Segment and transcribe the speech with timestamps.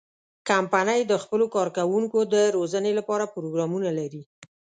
[0.49, 4.21] کمپنۍ د خپلو کارکوونکو د روزنې لپاره پروګرامونه لري.